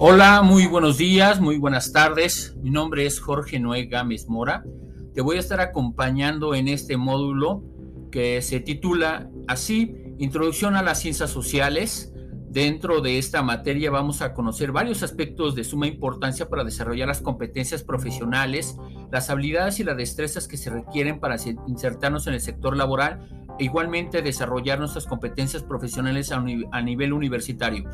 Hola, 0.00 0.42
muy 0.42 0.66
buenos 0.66 0.96
días, 0.96 1.40
muy 1.40 1.58
buenas 1.58 1.90
tardes. 1.90 2.54
Mi 2.62 2.70
nombre 2.70 3.04
es 3.04 3.18
Jorge 3.18 3.58
Noé 3.58 3.86
Gámez 3.86 4.28
Mora. 4.28 4.64
Te 5.12 5.20
voy 5.22 5.38
a 5.38 5.40
estar 5.40 5.60
acompañando 5.60 6.54
en 6.54 6.68
este 6.68 6.96
módulo 6.96 7.64
que 8.12 8.40
se 8.40 8.60
titula 8.60 9.28
así, 9.48 9.96
Introducción 10.18 10.76
a 10.76 10.84
las 10.84 11.00
Ciencias 11.00 11.30
Sociales. 11.30 12.14
Dentro 12.48 13.00
de 13.00 13.18
esta 13.18 13.42
materia 13.42 13.90
vamos 13.90 14.22
a 14.22 14.34
conocer 14.34 14.70
varios 14.70 15.02
aspectos 15.02 15.56
de 15.56 15.64
suma 15.64 15.88
importancia 15.88 16.48
para 16.48 16.62
desarrollar 16.62 17.08
las 17.08 17.20
competencias 17.20 17.82
profesionales, 17.82 18.76
las 19.10 19.30
habilidades 19.30 19.80
y 19.80 19.84
las 19.84 19.96
destrezas 19.96 20.46
que 20.46 20.56
se 20.56 20.70
requieren 20.70 21.18
para 21.18 21.36
insertarnos 21.66 22.28
en 22.28 22.34
el 22.34 22.40
sector 22.40 22.76
laboral 22.76 23.28
e 23.58 23.64
igualmente 23.64 24.22
desarrollar 24.22 24.78
nuestras 24.78 25.06
competencias 25.06 25.64
profesionales 25.64 26.30
a, 26.30 26.40
nivel 26.82 27.12
universitario. 27.12 27.90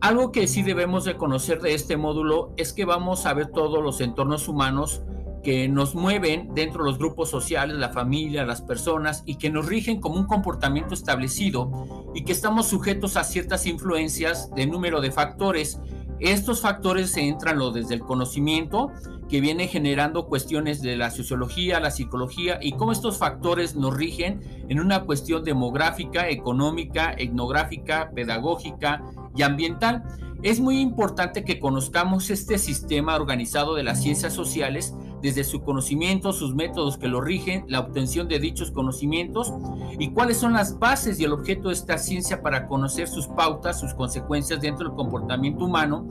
Algo 0.00 0.32
que 0.32 0.46
sí 0.46 0.62
debemos 0.62 1.04
de 1.04 1.18
conocer 1.18 1.60
de 1.60 1.74
este 1.74 1.98
módulo 1.98 2.54
es 2.56 2.72
que 2.72 2.86
vamos 2.86 3.26
a 3.26 3.34
ver 3.34 3.48
todos 3.48 3.82
los 3.82 4.00
entornos 4.00 4.48
humanos 4.48 5.02
que 5.42 5.68
nos 5.68 5.94
mueven 5.94 6.54
dentro 6.54 6.84
de 6.84 6.90
los 6.90 6.98
grupos 6.98 7.28
sociales, 7.28 7.76
la 7.76 7.90
familia, 7.90 8.46
las 8.46 8.62
personas 8.62 9.22
y 9.26 9.36
que 9.36 9.50
nos 9.50 9.66
rigen 9.66 10.00
como 10.00 10.16
un 10.16 10.26
comportamiento 10.26 10.94
establecido 10.94 12.12
y 12.14 12.24
que 12.24 12.32
estamos 12.32 12.66
sujetos 12.66 13.18
a 13.18 13.24
ciertas 13.24 13.66
influencias 13.66 14.50
de 14.54 14.66
número 14.66 15.02
de 15.02 15.10
factores. 15.10 15.78
Estos 16.18 16.62
factores 16.62 17.12
se 17.12 17.20
entran 17.20 17.58
lo 17.58 17.70
desde 17.70 17.94
el 17.94 18.00
conocimiento 18.00 18.92
que 19.28 19.42
viene 19.42 19.68
generando 19.68 20.26
cuestiones 20.26 20.80
de 20.80 20.96
la 20.96 21.10
sociología, 21.10 21.78
la 21.78 21.90
psicología 21.90 22.58
y 22.60 22.72
cómo 22.72 22.92
estos 22.92 23.18
factores 23.18 23.76
nos 23.76 23.94
rigen 23.94 24.40
en 24.68 24.80
una 24.80 25.04
cuestión 25.04 25.44
demográfica, 25.44 26.28
económica, 26.28 27.14
etnográfica, 27.16 28.10
pedagógica 28.14 29.02
y 29.36 29.42
ambiental. 29.42 30.02
Es 30.42 30.58
muy 30.58 30.80
importante 30.80 31.44
que 31.44 31.58
conozcamos 31.60 32.30
este 32.30 32.56
sistema 32.56 33.14
organizado 33.14 33.74
de 33.74 33.82
las 33.82 34.02
ciencias 34.02 34.32
sociales 34.32 34.94
desde 35.20 35.44
su 35.44 35.60
conocimiento, 35.62 36.32
sus 36.32 36.54
métodos 36.54 36.96
que 36.96 37.08
lo 37.08 37.20
rigen, 37.20 37.64
la 37.68 37.80
obtención 37.80 38.26
de 38.26 38.38
dichos 38.38 38.70
conocimientos 38.70 39.52
y 39.98 40.10
cuáles 40.12 40.38
son 40.38 40.54
las 40.54 40.78
bases 40.78 41.20
y 41.20 41.24
el 41.24 41.32
objeto 41.32 41.68
de 41.68 41.74
esta 41.74 41.98
ciencia 41.98 42.40
para 42.40 42.66
conocer 42.66 43.06
sus 43.06 43.26
pautas, 43.26 43.78
sus 43.80 43.92
consecuencias 43.92 44.62
dentro 44.62 44.88
del 44.88 44.96
comportamiento 44.96 45.66
humano, 45.66 46.06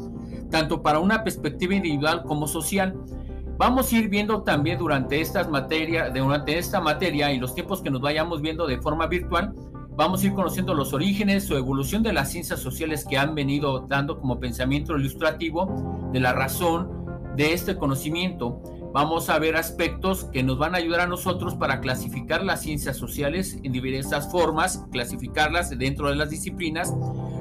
tanto 0.51 0.83
para 0.83 0.99
una 0.99 1.23
perspectiva 1.23 1.73
individual 1.73 2.23
como 2.23 2.47
social. 2.47 2.95
Vamos 3.57 3.91
a 3.91 3.97
ir 3.97 4.09
viendo 4.09 4.43
también 4.43 4.77
durante 4.77 5.19
estas 5.19 5.49
materias, 5.49 6.13
durante 6.13 6.57
esta 6.57 6.79
materia 6.79 7.33
y 7.33 7.39
los 7.39 7.55
tiempos 7.55 7.81
que 7.81 7.89
nos 7.89 7.99
vayamos 7.99 8.41
viendo 8.41 8.67
de 8.67 8.79
forma 8.79 9.07
virtual, 9.07 9.53
vamos 9.99 10.23
a 10.23 10.27
ir 10.27 10.33
conociendo 10.33 10.73
los 10.73 10.93
orígenes 10.93 11.51
o 11.51 11.57
evolución 11.57 12.03
de 12.03 12.13
las 12.13 12.31
ciencias 12.31 12.61
sociales 12.61 13.03
que 13.03 13.17
han 13.17 13.35
venido 13.35 13.81
dando 13.81 14.17
como 14.17 14.39
pensamiento 14.39 14.97
ilustrativo 14.97 16.09
de 16.13 16.21
la 16.21 16.31
razón 16.31 16.89
de 17.35 17.51
este 17.51 17.75
conocimiento. 17.75 18.63
Vamos 18.93 19.29
a 19.29 19.37
ver 19.39 19.57
aspectos 19.57 20.23
que 20.31 20.41
nos 20.41 20.57
van 20.57 20.73
a 20.73 20.77
ayudar 20.77 21.01
a 21.01 21.07
nosotros 21.07 21.55
para 21.55 21.81
clasificar 21.81 22.45
las 22.45 22.61
ciencias 22.61 22.95
sociales 22.95 23.59
en 23.61 23.73
diversas 23.73 24.31
formas, 24.31 24.85
clasificarlas 24.89 25.77
dentro 25.77 26.07
de 26.07 26.15
las 26.15 26.29
disciplinas. 26.29 26.93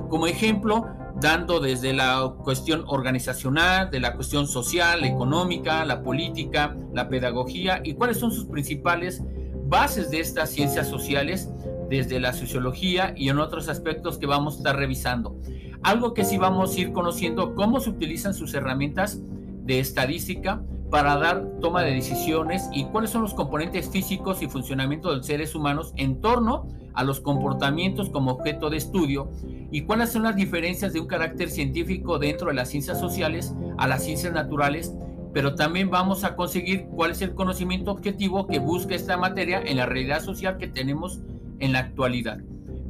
Como 0.09 0.27
ejemplo, 0.27 0.85
dando 1.21 1.61
desde 1.61 1.93
la 1.93 2.35
cuestión 2.43 2.83
organizacional, 2.89 3.89
de 3.93 4.01
la 4.01 4.17
cuestión 4.17 4.49
social, 4.49 5.05
económica, 5.05 5.85
la 5.85 6.03
política, 6.03 6.77
la 6.93 7.09
pedagogía 7.09 7.81
y 7.85 7.95
cuáles 7.95 8.19
son 8.19 8.33
sus 8.33 8.47
principales 8.47 9.23
bases 9.69 10.11
de 10.11 10.19
estas 10.19 10.51
ciencias 10.51 10.89
sociales 10.89 11.49
desde 11.89 12.21
la 12.21 12.33
sociología 12.33 13.15
y 13.17 13.29
en 13.29 13.39
otros 13.39 13.69
aspectos 13.69 14.19
que 14.19 14.27
vamos 14.27 14.55
a 14.55 14.59
estar 14.59 14.77
revisando. 14.77 15.37
Algo 15.83 16.13
que 16.15 16.25
sí 16.25 16.39
vamos 16.39 16.77
a 16.77 16.81
ir 16.81 16.93
conociendo, 16.93 17.55
cómo 17.55 17.81
se 17.81 17.91
utilizan 17.91 18.35
sus 18.35 18.55
herramientas 18.55 19.21
de 19.65 19.81
estadística 19.81 20.63
para 20.91 21.17
dar 21.17 21.47
toma 21.61 21.83
de 21.83 21.93
decisiones 21.93 22.69
y 22.73 22.85
cuáles 22.87 23.11
son 23.11 23.23
los 23.23 23.35
componentes 23.35 23.91
físicos 23.91 24.43
y 24.43 24.49
funcionamiento 24.49 25.11
de 25.11 25.19
los 25.19 25.27
seres 25.27 25.55
humanos 25.55 25.93
en 25.97 26.21
torno 26.21 26.67
a 26.95 27.05
los 27.05 27.21
comportamientos 27.21 28.09
como 28.09 28.33
objeto 28.33 28.71
de 28.71 28.79
estudio 28.79 29.31
y 29.71 29.83
cuáles 29.83 30.11
son 30.11 30.23
las 30.23 30.35
diferencias 30.35 30.93
de 30.93 31.01
un 31.01 31.07
carácter 31.07 31.51
científico 31.51 32.19
dentro 32.19 32.49
de 32.49 32.55
las 32.55 32.71
ciencias 32.71 32.99
sociales 32.99 33.55
a 33.77 33.87
las 33.87 34.03
ciencias 34.03 34.33
naturales, 34.33 34.95
pero 35.35 35.55
también 35.55 35.91
vamos 35.91 36.25
a 36.25 36.35
conseguir 36.35 36.87
cuál 36.87 37.11
es 37.11 37.21
el 37.21 37.35
conocimiento 37.35 37.91
objetivo 37.91 38.47
que 38.47 38.59
busca 38.59 38.95
esta 38.95 39.17
materia 39.19 39.61
en 39.61 39.77
la 39.77 39.87
realidad 39.87 40.23
social 40.23 40.57
que 40.57 40.69
tenemos 40.69 41.21
en 41.61 41.73
la 41.73 41.81
actualidad. 41.81 42.39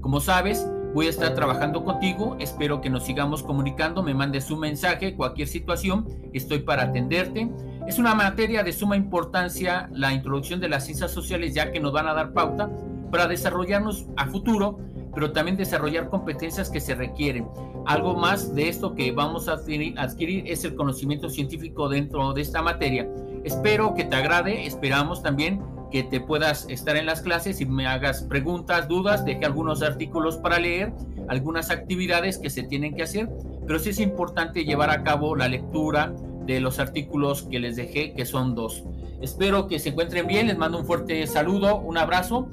Como 0.00 0.20
sabes, 0.20 0.66
voy 0.94 1.06
a 1.06 1.10
estar 1.10 1.34
trabajando 1.34 1.84
contigo, 1.84 2.36
espero 2.40 2.80
que 2.80 2.90
nos 2.90 3.04
sigamos 3.04 3.42
comunicando, 3.42 4.02
me 4.02 4.14
mandes 4.14 4.50
un 4.50 4.60
mensaje, 4.60 5.14
cualquier 5.14 5.48
situación, 5.48 6.08
estoy 6.32 6.60
para 6.60 6.84
atenderte. 6.84 7.50
Es 7.86 7.98
una 7.98 8.14
materia 8.14 8.62
de 8.62 8.72
suma 8.72 8.96
importancia 8.96 9.88
la 9.92 10.12
introducción 10.12 10.60
de 10.60 10.68
las 10.68 10.84
ciencias 10.84 11.10
sociales 11.10 11.54
ya 11.54 11.72
que 11.72 11.80
nos 11.80 11.92
van 11.92 12.06
a 12.06 12.14
dar 12.14 12.32
pauta 12.32 12.70
para 13.10 13.26
desarrollarnos 13.26 14.06
a 14.16 14.26
futuro, 14.26 14.78
pero 15.14 15.32
también 15.32 15.56
desarrollar 15.56 16.08
competencias 16.08 16.70
que 16.70 16.80
se 16.80 16.94
requieren. 16.94 17.48
Algo 17.86 18.14
más 18.14 18.54
de 18.54 18.68
esto 18.68 18.94
que 18.94 19.12
vamos 19.12 19.48
a 19.48 19.54
adquirir, 19.54 20.44
es 20.46 20.64
el 20.64 20.74
conocimiento 20.74 21.30
científico 21.30 21.88
dentro 21.88 22.32
de 22.34 22.42
esta 22.42 22.62
materia. 22.62 23.08
Espero 23.44 23.94
que 23.94 24.04
te 24.04 24.16
agrade, 24.16 24.66
esperamos 24.66 25.22
también 25.22 25.62
que 25.91 26.03
te 26.03 26.21
puedas 26.21 26.66
estar 26.69 26.97
en 26.97 27.06
las 27.06 27.22
clases 27.22 27.60
y 27.60 27.66
me 27.66 27.87
hagas 27.87 28.22
preguntas, 28.22 28.88
dudas, 28.88 29.25
deje 29.25 29.44
algunos 29.44 29.82
artículos 29.82 30.37
para 30.37 30.59
leer, 30.59 30.93
algunas 31.28 31.71
actividades 31.71 32.38
que 32.38 32.50
se 32.50 32.62
tienen 32.62 32.94
que 32.94 33.03
hacer, 33.03 33.28
pero 33.66 33.78
sí 33.78 33.91
es 33.91 34.00
importante 34.00 34.65
llevar 34.65 34.91
a 34.91 35.03
cabo 35.03 35.34
la 35.34 35.48
lectura 35.48 36.12
de 36.47 36.60
los 36.60 36.78
artículos 36.78 37.43
que 37.44 37.59
les 37.59 37.77
dejé, 37.77 38.12
que 38.12 38.27
son 38.27 38.54
dos. 38.54 38.84
Espero 39.21 39.66
que 39.66 39.78
se 39.78 39.91
encuentren 39.91 40.27
bien, 40.27 40.47
les 40.47 40.59
mando 40.59 40.78
un 40.78 40.87
fuerte 40.87 41.27
saludo, 41.27 41.78
un 41.81 41.98
abrazo. 41.98 42.48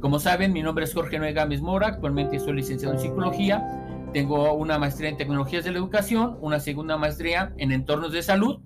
Como 0.00 0.18
saben, 0.18 0.52
mi 0.52 0.62
nombre 0.62 0.84
es 0.84 0.94
Jorge 0.94 1.18
Gámez 1.32 1.60
Mora, 1.60 1.88
actualmente 1.88 2.38
soy 2.38 2.54
licenciado 2.54 2.94
en 2.94 3.00
psicología, 3.00 4.08
tengo 4.12 4.52
una 4.54 4.78
maestría 4.78 5.08
en 5.08 5.16
tecnologías 5.16 5.64
de 5.64 5.72
la 5.72 5.78
educación, 5.78 6.38
una 6.40 6.58
segunda 6.58 6.96
maestría 6.96 7.52
en 7.58 7.70
entornos 7.70 8.12
de 8.12 8.22
salud 8.22 8.60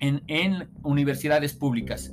en 0.00 0.68
universidades 0.82 1.54
públicas. 1.54 2.12